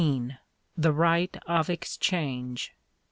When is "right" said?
0.91-1.37